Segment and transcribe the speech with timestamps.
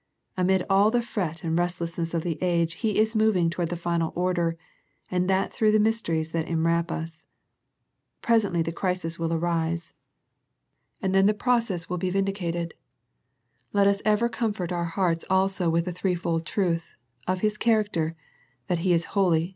[0.35, 4.11] Amid all the fret and restlessness of the age He is moving toward the final
[4.15, 4.57] order,
[5.11, 7.25] and that through the mysteries that enwrap us.
[8.23, 9.93] Pres ently the crisis will arrive,
[11.03, 12.29] and then the process The Philadelphia Letter
[13.73, 13.77] 165 will be vindicated.
[13.77, 16.95] Let us ever comfort our hearts also with the threefold truth,
[17.27, 18.15] of His character,"
[18.69, 19.49] He that is holy.